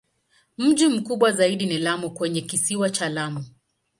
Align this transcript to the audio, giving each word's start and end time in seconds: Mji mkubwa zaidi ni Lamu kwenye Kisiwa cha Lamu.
Mji 0.57 0.87
mkubwa 0.87 1.31
zaidi 1.31 1.65
ni 1.65 1.77
Lamu 1.77 2.09
kwenye 2.11 2.41
Kisiwa 2.41 2.89
cha 2.89 3.09
Lamu. 3.09 3.45